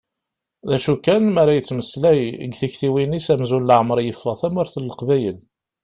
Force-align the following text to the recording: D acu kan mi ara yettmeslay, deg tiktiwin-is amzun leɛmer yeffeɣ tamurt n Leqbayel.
D 0.69 0.71
acu 0.75 0.93
kan 1.05 1.23
mi 1.33 1.39
ara 1.41 1.57
yettmeslay, 1.57 2.21
deg 2.41 2.53
tiktiwin-is 2.59 3.27
amzun 3.33 3.67
leɛmer 3.69 3.97
yeffeɣ 4.01 4.35
tamurt 4.41 4.75
n 4.79 4.87
Leqbayel. 4.89 5.37